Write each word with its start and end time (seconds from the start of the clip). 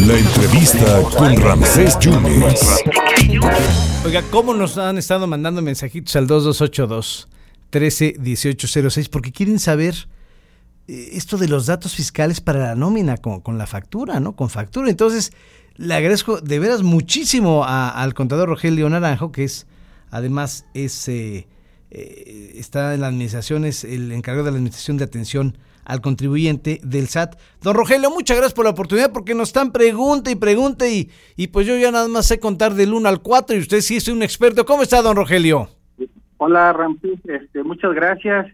La 0.00 0.18
entrevista 0.18 1.02
con 1.16 1.36
Ramsés 1.36 1.96
Yunes. 2.00 2.82
Oiga, 4.04 4.22
¿cómo 4.30 4.54
nos 4.54 4.76
han 4.76 4.98
estado 4.98 5.26
mandando 5.26 5.62
mensajitos 5.62 6.16
al 6.16 6.26
2282 6.26 7.28
131806? 7.70 9.08
Porque 9.08 9.30
quieren 9.30 9.60
saber 9.60 9.94
eh, 10.88 11.10
esto 11.12 11.36
de 11.36 11.46
los 11.46 11.66
datos 11.66 11.94
fiscales 11.94 12.40
para 12.40 12.58
la 12.58 12.74
nómina 12.74 13.18
con, 13.18 13.40
con, 13.40 13.56
la 13.56 13.66
factura, 13.66 14.18
¿no? 14.18 14.34
Con 14.34 14.50
factura. 14.50 14.90
Entonces, 14.90 15.32
le 15.76 15.94
agradezco 15.94 16.40
de 16.40 16.58
veras 16.58 16.82
muchísimo 16.82 17.64
al 17.64 18.14
contador 18.14 18.48
Rogelio 18.48 18.88
Naranjo, 18.88 19.30
que 19.30 19.44
es, 19.44 19.66
además, 20.10 20.66
es, 20.74 21.08
eh, 21.08 21.46
eh, 21.94 22.52
está 22.56 22.94
en 22.94 23.00
la 23.02 23.06
administración, 23.06 23.64
es 23.64 23.84
el 23.84 24.10
encargado 24.12 24.46
de 24.46 24.50
la 24.50 24.56
administración 24.56 24.96
de 24.96 25.04
atención 25.04 25.56
al 25.84 26.00
contribuyente 26.00 26.80
del 26.82 27.08
SAT. 27.08 27.36
Don 27.62 27.74
Rogelio, 27.74 28.10
muchas 28.10 28.36
gracias 28.36 28.54
por 28.54 28.64
la 28.64 28.72
oportunidad 28.72 29.12
porque 29.12 29.34
nos 29.34 29.50
están 29.50 29.70
pregunte 29.70 30.30
y 30.30 30.34
pregunte 30.34 30.92
y, 30.92 31.10
y 31.36 31.48
pues 31.48 31.66
yo 31.66 31.76
ya 31.76 31.90
nada 31.90 32.08
más 32.08 32.26
sé 32.26 32.40
contar 32.40 32.74
del 32.74 32.92
1 32.94 33.08
al 33.08 33.20
4 33.20 33.56
y 33.56 33.60
usted 33.60 33.80
sí 33.80 33.96
es 33.96 34.08
un 34.08 34.22
experto. 34.22 34.64
¿Cómo 34.64 34.82
está, 34.82 35.02
don 35.02 35.16
Rogelio? 35.16 35.68
Hola, 36.38 36.72
Ramsés, 36.72 37.20
este, 37.26 37.62
muchas 37.62 37.94
gracias 37.94 38.46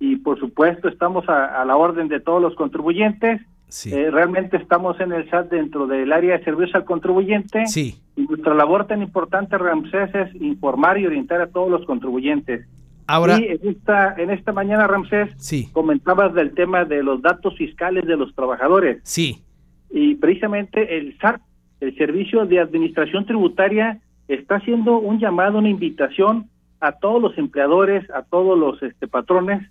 y 0.00 0.16
por 0.16 0.38
supuesto 0.38 0.88
estamos 0.88 1.28
a, 1.28 1.60
a 1.60 1.64
la 1.64 1.76
orden 1.76 2.08
de 2.08 2.20
todos 2.20 2.42
los 2.42 2.54
contribuyentes. 2.54 3.40
Sí. 3.68 3.92
Eh, 3.92 4.10
realmente 4.10 4.56
estamos 4.56 4.98
en 4.98 5.12
el 5.12 5.28
SAT 5.28 5.50
dentro 5.50 5.86
del 5.86 6.10
área 6.12 6.38
de 6.38 6.44
servicios 6.44 6.74
al 6.74 6.84
contribuyente. 6.84 7.66
Sí. 7.66 8.00
Y 8.16 8.22
nuestra 8.22 8.54
labor 8.54 8.86
tan 8.86 9.02
importante, 9.02 9.58
Ramsés, 9.58 10.14
es 10.14 10.34
informar 10.40 10.98
y 10.98 11.06
orientar 11.06 11.40
a 11.42 11.48
todos 11.48 11.70
los 11.70 11.84
contribuyentes. 11.84 12.66
Ahora, 13.08 13.40
y 13.40 13.46
en 13.46 13.68
esta, 13.70 14.14
en 14.18 14.30
esta 14.30 14.52
mañana, 14.52 14.86
Ramsés, 14.86 15.30
sí, 15.38 15.68
comentabas 15.72 16.32
del 16.34 16.52
tema 16.54 16.84
de 16.84 17.02
los 17.02 17.20
datos 17.22 17.56
fiscales 17.56 18.06
de 18.06 18.16
los 18.16 18.34
trabajadores. 18.34 19.00
sí, 19.02 19.42
Y 19.90 20.14
precisamente 20.16 20.98
el 20.98 21.16
SAT, 21.18 21.40
el 21.80 21.96
Servicio 21.96 22.44
de 22.44 22.60
Administración 22.60 23.24
Tributaria, 23.24 24.00
está 24.28 24.56
haciendo 24.56 24.98
un 24.98 25.18
llamado, 25.18 25.58
una 25.58 25.70
invitación 25.70 26.50
a 26.80 26.92
todos 26.92 27.20
los 27.22 27.38
empleadores, 27.38 28.08
a 28.10 28.22
todos 28.22 28.58
los 28.58 28.82
este, 28.82 29.08
patrones, 29.08 29.66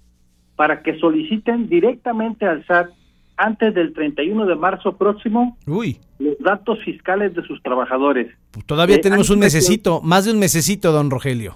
para 0.55 0.81
que 0.81 0.97
soliciten 0.99 1.69
directamente 1.69 2.45
al 2.47 2.65
SAT 2.65 2.89
antes 3.37 3.75
del 3.75 3.93
31 3.93 4.47
de 4.47 4.55
marzo 4.55 4.97
próximo 4.97 5.55
uy, 5.67 5.99
los 6.17 6.39
datos 6.39 6.83
fiscales 6.83 7.35
de 7.35 7.43
sus 7.43 7.61
trabajadores. 7.61 8.33
pues 8.49 8.65
todavía 8.65 8.95
Eh, 8.95 8.99
tenemos 8.99 9.29
un 9.29 9.35
que- 9.35 9.41
mesecito, 9.45 10.01
más 10.01 10.25
de 10.25 10.31
un 10.31 10.39
mesecito, 10.39 10.91
don 10.91 11.11
Rogelio. 11.11 11.55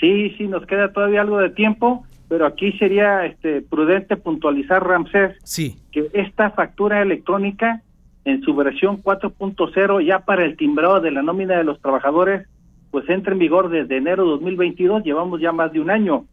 Sí, 0.00 0.34
sí, 0.38 0.48
nos 0.48 0.66
queda 0.66 0.92
todavía 0.92 1.20
algo 1.20 1.38
de 1.38 1.50
tiempo, 1.50 2.04
pero 2.28 2.46
aquí 2.46 2.72
sería 2.72 3.26
este, 3.26 3.62
prudente 3.62 4.16
puntualizar, 4.16 4.82
Ramsés, 4.84 5.36
Sí, 5.44 5.76
que 5.92 6.08
esta 6.12 6.50
factura 6.50 7.02
electrónica 7.02 7.82
en 8.24 8.42
su 8.42 8.54
versión 8.54 9.02
4.0 9.02 10.04
ya 10.04 10.20
para 10.20 10.44
el 10.44 10.56
timbrado 10.56 11.00
de 11.00 11.10
la 11.10 11.22
nómina 11.22 11.56
de 11.56 11.64
los 11.64 11.80
trabajadores 11.80 12.46
pues 12.90 13.08
entra 13.08 13.32
en 13.32 13.38
vigor 13.38 13.70
desde 13.70 13.96
enero 13.96 14.24
de 14.24 14.30
2022, 14.30 15.04
llevamos 15.04 15.40
ya 15.40 15.52
más 15.52 15.72
de 15.72 15.80
un 15.80 15.90
año 15.90 16.24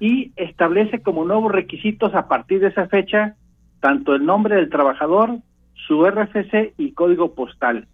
y 0.00 0.32
establece 0.36 1.00
como 1.00 1.24
nuevos 1.24 1.52
requisitos 1.52 2.14
a 2.14 2.28
partir 2.28 2.60
de 2.60 2.68
esa 2.68 2.86
fecha 2.88 3.36
tanto 3.80 4.14
el 4.14 4.24
nombre 4.24 4.56
del 4.56 4.68
trabajador, 4.68 5.38
su 5.86 6.04
RFC 6.04 6.74
y 6.76 6.92
código 6.92 7.34
postal. 7.34 7.86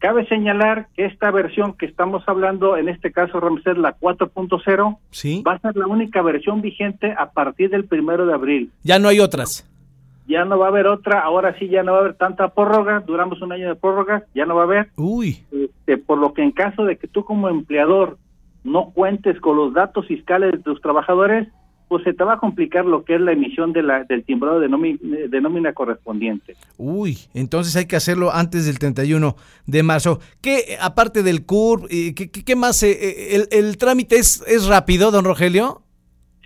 Cabe 0.00 0.26
señalar 0.26 0.86
que 0.94 1.04
esta 1.06 1.30
versión 1.30 1.74
que 1.74 1.86
estamos 1.86 2.22
hablando, 2.26 2.76
en 2.76 2.88
este 2.88 3.10
caso 3.10 3.40
Ramsés, 3.40 3.76
la 3.76 3.96
4.0, 3.98 4.96
sí. 5.10 5.42
va 5.46 5.54
a 5.54 5.58
ser 5.58 5.76
la 5.76 5.86
única 5.86 6.22
versión 6.22 6.60
vigente 6.60 7.14
a 7.18 7.30
partir 7.30 7.70
del 7.70 7.84
primero 7.84 8.24
de 8.26 8.34
abril 8.34 8.70
Ya 8.84 8.98
no 8.98 9.08
hay 9.08 9.18
otras. 9.20 9.68
ya 10.28 10.44
no 10.44 10.58
va 10.58 10.66
a 10.66 10.68
haber 10.68 10.86
otra, 10.86 11.20
ahora 11.20 11.58
sí 11.58 11.68
ya 11.68 11.82
no 11.82 11.92
va 11.92 11.98
a 11.98 12.00
haber 12.02 12.14
tanta 12.14 12.48
prórroga, 12.48 13.00
duramos 13.00 13.40
un 13.42 13.52
año 13.52 13.68
de 13.68 13.74
prórroga, 13.74 14.24
ya 14.34 14.46
no 14.46 14.54
va 14.54 14.62
a 14.62 14.64
haber, 14.64 14.88
Uy, 14.96 15.42
este, 15.50 15.98
por 15.98 16.18
lo 16.18 16.32
que 16.32 16.42
en 16.42 16.52
caso 16.52 16.84
de 16.84 16.96
que 16.96 17.08
tú 17.08 17.24
como 17.24 17.48
empleador 17.48 18.18
no 18.62 18.90
cuentes 18.90 19.40
con 19.40 19.56
los 19.56 19.72
datos 19.72 20.06
fiscales 20.06 20.52
de 20.52 20.58
tus 20.58 20.80
trabajadores, 20.82 21.48
pues 21.88 22.04
se 22.04 22.12
te 22.12 22.22
va 22.22 22.34
a 22.34 22.38
complicar 22.38 22.84
lo 22.84 23.02
que 23.04 23.14
es 23.14 23.20
la 23.20 23.32
emisión 23.32 23.72
de 23.72 23.82
la, 23.82 24.04
del 24.04 24.22
timbrado 24.24 24.60
de, 24.60 24.68
nómina, 24.68 24.98
de 25.28 25.40
nómina 25.40 25.72
correspondiente. 25.72 26.54
uy, 26.76 27.16
entonces 27.34 27.74
hay 27.76 27.86
que 27.86 27.96
hacerlo 27.96 28.30
antes 28.32 28.66
del 28.66 28.78
31 28.78 29.34
de 29.66 29.82
marzo. 29.82 30.20
¿Qué, 30.42 30.76
aparte 30.80 31.22
del 31.22 31.44
CURP, 31.46 31.86
eh, 31.90 32.14
qué, 32.14 32.30
qué- 32.30 32.56
más? 32.56 32.82
eh, 32.82 32.90
eh, 32.92 33.36
el, 33.50 33.64
el 33.66 33.76
trámite 33.78 34.16
es, 34.16 34.44
es 34.46 34.66
rápido, 34.68 35.10
don 35.10 35.24
Rogelio? 35.24 35.82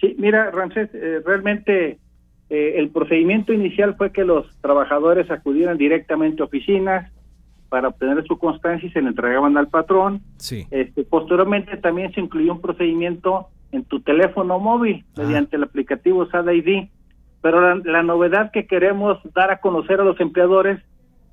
Sí, 0.01 0.15
mira, 0.19 0.51
Ramsés, 0.51 0.91
eh, 0.95 1.21
realmente 1.25 1.99
eh, 2.51 2.75
el 2.77 2.91
procedimiento 2.91 3.53
inicial 3.53 3.95
fue 3.97 4.13
que 4.13 4.25
los 4.25 4.47
trabajadores 4.61 5.31
acudieran 5.31 5.79
directamente 5.79 6.43
a 6.43 6.47
oficinas 6.47 7.11
para 7.69 7.89
obtener 7.89 8.23
su 8.27 8.37
constancia 8.39 8.87
y 8.89 8.93
se 8.93 9.01
le 9.01 9.09
entregaban 9.09 9.57
al 9.57 9.69
patrón. 9.69 10.21
Sí. 10.37 10.67
Este, 10.71 11.05
posteriormente 11.05 11.77
también 11.79 12.13
se 12.13 12.21
incluyó 12.21 12.53
un 12.53 12.61
procedimiento 12.61 13.49
en 13.73 13.85
tu 13.85 14.01
teléfono 14.01 14.59
móvil 14.59 15.05
Ah. 15.17 15.23
mediante 15.23 15.57
el 15.57 15.65
aplicativo 15.65 16.27
SAD 16.27 16.51
ID. 16.53 16.89
Pero 17.41 17.61
la, 17.61 17.81
la 17.85 18.03
novedad 18.03 18.53
que 18.53 18.67
queremos 18.67 19.19
dar 19.35 19.51
a 19.51 19.59
conocer 19.61 20.01
a 20.01 20.05
los 20.05 20.21
empleadores, 20.21 20.81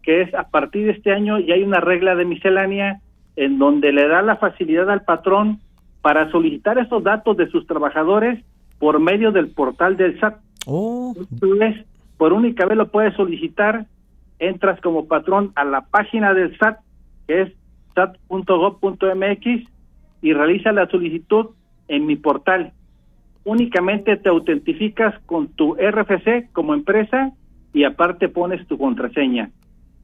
que 0.02 0.22
es 0.22 0.34
a 0.34 0.50
partir 0.50 0.86
de 0.88 0.94
este 0.94 1.12
año 1.14 1.38
ya 1.40 1.54
hay 1.54 1.64
una 1.64 1.80
regla 1.82 2.16
de 2.16 2.26
miscelánea 2.26 3.00
en 3.36 3.60
donde 3.60 3.92
le 3.94 4.08
da 4.08 4.22
la 4.24 4.38
facilidad 4.38 4.90
al 4.90 5.04
patrón 5.04 5.60
para 6.02 6.32
solicitar 6.32 6.78
esos 6.80 7.04
datos 7.04 7.38
de 7.38 7.50
sus 7.52 7.68
trabajadores 7.68 8.44
por 8.80 9.00
medio 9.00 9.32
del 9.32 9.50
portal 9.50 9.98
del 9.98 10.20
SAT. 10.20 10.38
Oh, 10.66 11.14
por 12.18 12.34
única 12.34 12.66
vez 12.66 12.78
lo 12.78 12.88
puedes 12.90 13.14
solicitar, 13.16 13.86
entras 14.40 14.80
como 14.82 15.08
patrón 15.08 15.52
a 15.56 15.64
la 15.66 15.82
página 15.82 16.34
del 16.34 16.58
SAT, 16.58 16.80
que 17.28 17.42
es 17.42 17.52
sat.gov.mx, 17.96 19.68
y 20.22 20.34
realiza 20.34 20.72
la 20.72 20.88
solicitud 20.90 21.48
en 21.90 22.06
mi 22.06 22.16
portal. 22.16 22.72
Únicamente 23.44 24.16
te 24.16 24.30
autentificas 24.30 25.14
con 25.26 25.50
tu 25.50 25.76
RFC 25.76 26.52
como 26.54 26.74
empresa 26.74 27.34
y 27.74 27.84
aparte 27.84 28.30
pones 28.30 28.66
tu 28.68 28.78
contraseña. 28.78 29.52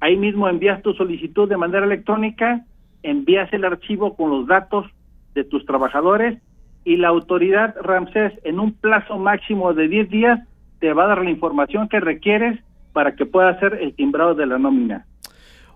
Ahí 0.02 0.18
mismo 0.18 0.50
envías 0.50 0.82
tu 0.82 0.94
solicitud 0.94 1.48
de 1.48 1.58
manera 1.58 1.86
electrónica, 1.86 2.66
envías 3.04 3.52
el 3.54 3.64
archivo 3.64 4.16
con 4.16 4.30
los 4.30 4.48
datos 4.48 4.86
de 5.34 5.44
tus 5.44 5.66
trabajadores 5.66 6.38
y 6.84 6.98
la 6.98 7.08
autoridad 7.10 7.76
Ramsés 7.82 8.34
en 8.44 8.60
un 8.60 8.74
plazo 8.74 9.18
máximo 9.18 9.74
de 9.74 9.88
10 9.88 10.10
días 10.10 10.40
te 10.80 10.94
va 10.94 11.06
a 11.06 11.08
dar 11.08 11.24
la 11.24 11.30
información 11.30 11.88
que 11.90 12.00
requieres 12.00 12.60
para 12.94 13.16
que 13.16 13.26
pueda 13.26 13.50
hacer 13.50 13.80
el 13.82 13.94
timbrado 13.96 14.36
de 14.36 14.46
la 14.46 14.58
nómina. 14.58 15.06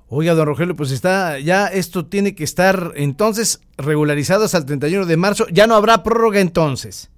Oiga, 0.09 0.33
don 0.33 0.45
Rogelio, 0.47 0.75
pues 0.75 0.91
está, 0.91 1.39
ya 1.39 1.67
esto 1.67 2.05
tiene 2.05 2.35
que 2.35 2.43
estar 2.43 2.91
entonces 2.95 3.61
regularizado 3.77 4.45
hasta 4.45 4.57
el 4.57 4.65
31 4.65 5.05
de 5.05 5.17
marzo. 5.17 5.45
Ya 5.51 5.67
no 5.67 5.75
habrá 5.75 6.03
prórroga 6.03 6.39
entonces. 6.39 7.11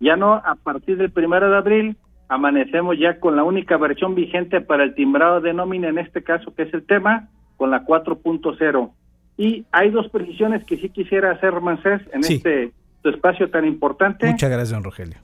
Ya 0.00 0.16
no, 0.16 0.34
a 0.34 0.56
partir 0.56 0.96
del 0.98 1.10
primero 1.10 1.48
de 1.50 1.56
abril 1.56 1.96
amanecemos 2.28 2.96
ya 2.98 3.20
con 3.20 3.36
la 3.36 3.44
única 3.44 3.76
versión 3.76 4.14
vigente 4.14 4.60
para 4.60 4.84
el 4.84 4.94
timbrado 4.94 5.40
de 5.40 5.52
nómina, 5.52 5.88
en 5.88 5.98
este 5.98 6.22
caso 6.22 6.54
que 6.54 6.62
es 6.62 6.74
el 6.74 6.84
tema, 6.84 7.28
con 7.56 7.70
la 7.70 7.84
4.0. 7.84 8.90
Y 9.36 9.64
hay 9.70 9.90
dos 9.90 10.08
precisiones 10.08 10.64
que 10.64 10.76
sí 10.78 10.88
quisiera 10.88 11.30
hacer, 11.32 11.60
Mancés, 11.60 12.00
en 12.12 12.22
Sí. 12.22 12.34
este 12.36 12.72
tu 13.02 13.08
espacio 13.10 13.50
tan 13.50 13.64
importante. 13.66 14.26
Muchas 14.30 14.48
gracias, 14.50 14.70
don 14.70 14.84
Rogelio. 14.84 15.16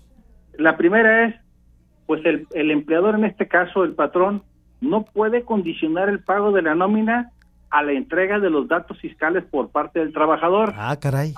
La 0.59 0.77
primera 0.77 1.27
es, 1.29 1.35
pues 2.07 2.25
el, 2.27 2.47
el 2.55 2.71
empleador, 2.73 3.15
en 3.15 3.25
este 3.25 3.47
caso 3.47 3.85
el 3.85 3.93
patrón, 3.95 4.43
no 4.81 5.05
puede 5.05 5.43
condicionar 5.43 6.09
el 6.09 6.21
pago 6.21 6.53
de 6.53 6.63
la 6.63 6.75
nómina 6.75 7.33
a 7.71 7.83
la 7.83 7.93
entrega 7.93 8.39
de 8.39 8.51
los 8.51 8.69
datos 8.69 8.99
fiscales 8.99 9.45
por 9.45 9.71
parte 9.71 9.99
del 9.99 10.13
trabajador. 10.13 10.73
Ah, 10.77 10.97
caray. 11.01 11.35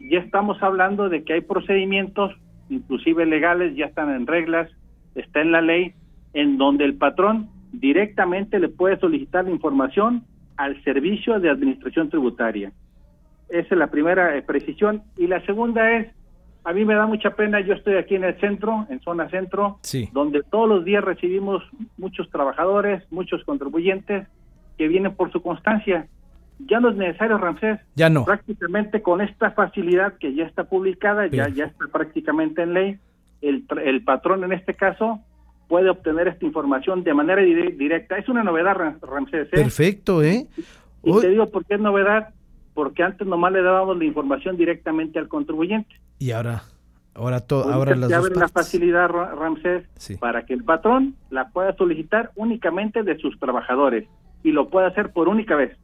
Ya 0.00 0.18
estamos 0.18 0.60
hablando 0.62 1.08
de 1.08 1.22
que 1.24 1.34
hay 1.34 1.40
procedimientos, 1.42 2.32
inclusive 2.68 3.26
legales, 3.26 3.76
ya 3.76 3.86
están 3.86 4.10
en 4.10 4.26
reglas, 4.26 4.68
está 5.14 5.40
en 5.40 5.52
la 5.52 5.60
ley, 5.60 5.94
en 6.32 6.58
donde 6.58 6.84
el 6.84 6.94
patrón 6.96 7.50
directamente 7.72 8.58
le 8.58 8.68
puede 8.68 8.98
solicitar 8.98 9.44
la 9.44 9.50
información 9.50 10.24
al 10.56 10.82
servicio 10.84 11.38
de 11.40 11.50
administración 11.50 12.08
tributaria. 12.08 12.72
Esa 13.48 13.74
es 13.74 13.78
la 13.78 13.88
primera 13.88 14.36
eh, 14.36 14.42
precisión. 14.42 15.02
Y 15.16 15.26
la 15.26 15.44
segunda 15.44 15.92
es, 15.92 16.08
a 16.64 16.72
mí 16.72 16.84
me 16.84 16.94
da 16.94 17.06
mucha 17.06 17.30
pena, 17.34 17.60
yo 17.60 17.74
estoy 17.74 17.94
aquí 17.96 18.14
en 18.14 18.24
el 18.24 18.38
centro, 18.40 18.86
en 18.88 19.00
zona 19.00 19.28
centro, 19.30 19.78
Sí. 19.82 20.08
donde 20.12 20.42
todos 20.42 20.68
los 20.68 20.84
días 20.84 21.02
recibimos 21.04 21.62
muchos 21.98 22.30
trabajadores, 22.30 23.02
muchos 23.10 23.42
contribuyentes 23.44 24.26
que 24.78 24.88
vienen 24.88 25.14
por 25.14 25.32
su 25.32 25.42
constancia. 25.42 26.06
Ya 26.66 26.78
no 26.78 26.90
es 26.90 26.96
necesario, 26.96 27.38
Ramsés, 27.38 27.80
Ya 27.96 28.08
no. 28.08 28.24
prácticamente 28.24 29.02
con 29.02 29.20
esta 29.20 29.50
facilidad 29.50 30.14
que 30.18 30.34
ya 30.34 30.44
está 30.44 30.64
publicada, 30.64 31.26
ya, 31.26 31.46
Bien. 31.46 31.54
ya 31.56 31.64
está 31.64 31.86
prácticamente 31.88 32.62
en 32.62 32.74
ley, 32.74 32.98
el, 33.40 33.64
el 33.84 34.04
patrón 34.04 34.44
en 34.44 34.52
este 34.52 34.74
caso 34.74 35.18
puede 35.68 35.90
obtener 35.90 36.28
esta 36.28 36.44
información 36.44 37.02
de 37.02 37.14
manera 37.14 37.42
dire- 37.42 37.76
directa. 37.76 38.16
Es 38.18 38.28
una 38.28 38.44
novedad, 38.44 38.76
Ram- 38.76 38.98
Ramsés. 39.00 39.48
¿eh? 39.48 39.56
Perfecto, 39.56 40.22
¿eh? 40.22 40.46
Y 41.02 41.20
te 41.20 41.28
digo 41.30 41.50
por 41.50 41.64
qué 41.64 41.74
es 41.74 41.80
novedad, 41.80 42.28
porque 42.74 43.02
antes 43.02 43.26
nomás 43.26 43.52
le 43.52 43.62
dábamos 43.62 43.96
la 43.98 44.04
información 44.04 44.56
directamente 44.56 45.18
al 45.18 45.26
contribuyente. 45.28 45.92
Y 46.22 46.30
ahora, 46.30 46.62
Ahora, 47.14 47.40
todo, 47.40 47.70
ahora 47.70 47.94
las 47.96 48.10
abre 48.12 48.34
la 48.36 48.48
facilidad, 48.48 49.08
Ra- 49.08 49.34
Ramsés, 49.34 49.84
Sí. 49.98 50.16
para 50.16 50.46
que 50.46 50.54
el 50.54 50.62
patrón 50.64 51.14
la 51.30 51.48
pueda 51.50 51.74
solicitar 51.76 52.30
únicamente 52.36 53.02
de 53.02 53.18
sus 53.18 53.38
trabajadores 53.40 54.08
y 54.44 54.52
lo 54.52 54.70
pueda 54.70 54.86
hacer 54.86 55.10
por 55.12 55.28
única 55.28 55.54
vez, 55.56 55.76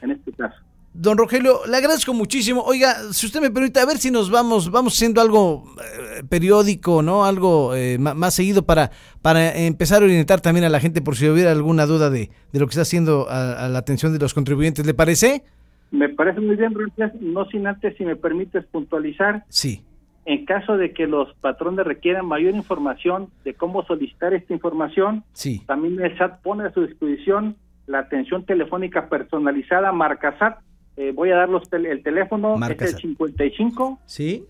en 0.00 0.12
este 0.12 0.32
caso. 0.32 0.54
Don 0.94 1.18
Rogelio, 1.18 1.60
le 1.68 1.76
agradezco 1.76 2.14
muchísimo. 2.14 2.62
Oiga, 2.62 2.94
si 3.12 3.26
usted 3.26 3.40
me 3.40 3.50
permite, 3.50 3.78
a 3.80 3.84
ver 3.84 3.98
si 3.98 4.10
nos 4.10 4.30
vamos, 4.30 4.70
vamos 4.70 4.94
haciendo 4.94 5.20
algo 5.20 5.64
eh, 5.78 6.22
periódico, 6.28 7.02
¿no? 7.02 7.24
Algo 7.24 7.74
eh, 7.74 7.98
más 7.98 8.32
seguido 8.34 8.64
para, 8.64 8.90
para 9.22 9.54
empezar 9.56 10.02
a 10.02 10.04
orientar 10.06 10.40
también 10.40 10.64
a 10.64 10.68
la 10.70 10.80
gente 10.80 11.02
por 11.02 11.14
si 11.16 11.28
hubiera 11.28 11.50
alguna 11.52 11.84
duda 11.86 12.10
de, 12.10 12.30
de 12.52 12.58
lo 12.60 12.66
que 12.66 12.70
está 12.70 12.82
haciendo 12.82 13.28
a, 13.28 13.66
a 13.66 13.68
la 13.68 13.78
atención 13.80 14.12
de 14.12 14.18
los 14.20 14.34
contribuyentes. 14.34 14.86
¿Le 14.86 14.94
parece? 14.94 15.44
Me 15.90 16.08
parece 16.08 16.40
muy 16.40 16.56
bien, 16.56 16.74
no 17.20 17.44
sin 17.46 17.66
antes, 17.66 17.96
si 17.96 18.04
me 18.04 18.16
permites 18.16 18.64
puntualizar, 18.66 19.44
Sí. 19.48 19.82
en 20.24 20.44
caso 20.44 20.76
de 20.76 20.92
que 20.92 21.06
los 21.06 21.32
patrones 21.40 21.84
requieran 21.84 22.26
mayor 22.26 22.54
información 22.54 23.28
de 23.44 23.54
cómo 23.54 23.84
solicitar 23.86 24.32
esta 24.34 24.52
información, 24.52 25.24
Sí. 25.32 25.62
también 25.66 26.00
el 26.00 26.16
SAT 26.16 26.42
pone 26.42 26.64
a 26.64 26.72
su 26.72 26.86
disposición 26.86 27.56
la 27.86 27.98
atención 28.00 28.44
telefónica 28.44 29.08
personalizada 29.08 29.90
marca 29.90 30.36
SAT. 30.38 30.58
Eh, 30.96 31.12
voy 31.14 31.30
a 31.30 31.36
dar 31.36 31.48
los 31.48 31.68
tel- 31.70 31.86
el 31.86 32.02
teléfono, 32.04 32.56
Marca 32.56 32.84
es 32.84 32.90
el 32.90 32.96
SAT. 32.96 33.00
55 33.00 33.98
¿Sí? 34.06 34.44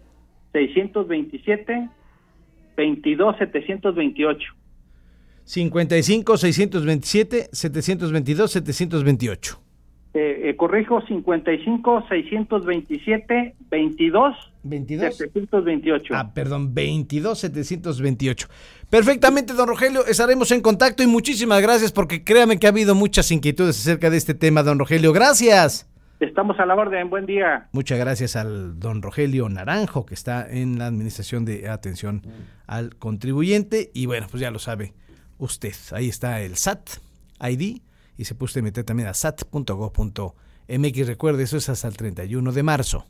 627 0.53 1.89
22 2.77 3.37
728. 3.39 4.53
55 5.45 6.37
627 6.37 7.49
722 7.53 8.51
728. 8.51 9.61
Eh, 10.13 10.51
eh, 10.51 10.57
corrijo, 10.57 11.01
55 11.07 12.07
627 12.09 13.55
22 13.71 14.51
22. 14.63 15.17
728. 15.17 16.15
Ah, 16.17 16.33
perdón, 16.35 16.75
22 16.75 17.39
728. 17.39 18.49
Perfectamente, 18.89 19.53
don 19.55 19.69
Rogelio, 19.69 20.05
estaremos 20.07 20.51
en 20.53 20.61
contacto 20.61 21.03
y 21.03 21.07
muchísimas 21.07 21.63
gracias 21.63 21.93
porque 21.93 22.25
créame 22.25 22.59
que 22.59 22.67
ha 22.67 22.71
habido 22.71 22.95
muchas 22.95 23.31
inquietudes 23.31 23.79
acerca 23.81 24.11
de 24.11 24.17
este 24.17 24.35
tema, 24.35 24.63
don 24.63 24.79
Rogelio. 24.79 25.13
Gracias. 25.13 25.87
Estamos 26.19 26.61
a 26.61 26.67
la 26.67 26.75
orden, 26.75 27.09
buen 27.09 27.25
día. 27.25 27.69
Muchas 27.73 27.99
gracias 27.99 28.37
al 28.37 28.79
don 28.79 29.01
Rogelio 29.01 29.49
Naranjo, 29.49 30.05
que 30.05 30.13
está 30.13 30.47
en 30.51 30.79
la 30.79 30.87
Administración 30.87 31.47
de 31.47 31.69
Atención 31.69 32.23
al 32.67 32.97
Contribuyente. 32.97 33.91
Y 33.95 34.05
bueno, 34.05 34.27
pues 34.31 34.43
ya 34.43 34.51
lo 34.51 34.59
sabe 34.59 34.93
usted. 35.39 35.73
Ahí 35.93 36.11
está 36.11 36.43
el 36.43 36.57
SAT 36.57 36.91
ID 37.41 37.81
y 38.21 38.27
se 38.27 38.35
puede 38.35 38.61
meter 38.61 38.85
también 38.85 39.09
a 39.09 39.15
sat.go.mx. 39.15 41.07
Recuerde, 41.07 41.43
eso 41.43 41.57
es 41.57 41.71
hasta 41.71 41.89
el 41.89 41.97
31 41.97 42.53
de 42.53 42.63
marzo. 42.63 43.07